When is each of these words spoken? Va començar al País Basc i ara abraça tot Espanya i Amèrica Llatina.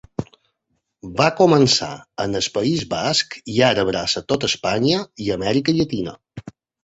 Va 1.19 1.27
començar 1.41 1.89
al 2.23 2.37
País 2.55 2.85
Basc 2.95 3.37
i 3.55 3.59
ara 3.69 3.85
abraça 3.87 4.25
tot 4.33 4.49
Espanya 4.49 5.05
i 5.27 5.31
Amèrica 5.39 5.77
Llatina. 5.79 6.17